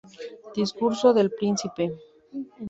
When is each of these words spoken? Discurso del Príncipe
Discurso 0.55 1.13
del 1.13 1.29
Príncipe 1.29 1.83